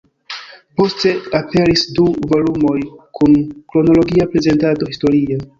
[0.79, 2.79] Poste aperis du volumoj
[3.21, 3.39] kun
[3.75, 5.43] kronologia prezentado historia.